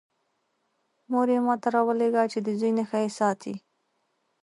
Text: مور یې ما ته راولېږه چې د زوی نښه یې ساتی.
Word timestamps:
مور 1.11 1.27
یې 1.33 1.39
ما 1.45 1.55
ته 1.61 1.67
راولېږه 1.75 2.23
چې 2.31 2.39
د 2.45 2.47
زوی 2.59 2.71
نښه 2.77 2.97
یې 3.03 3.09
ساتی. 3.19 3.55